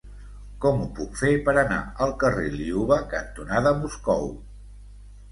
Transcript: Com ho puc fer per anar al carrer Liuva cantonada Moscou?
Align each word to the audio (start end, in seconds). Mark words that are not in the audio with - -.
Com 0.63 0.79
ho 0.83 0.85
puc 0.99 1.17
fer 1.17 1.33
per 1.49 1.53
anar 1.63 1.77
al 2.05 2.13
carrer 2.23 2.45
Liuva 2.53 2.97
cantonada 3.11 3.75
Moscou? 3.83 4.25